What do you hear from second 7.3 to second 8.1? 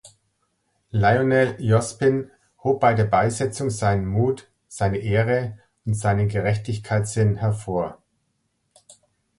hervor.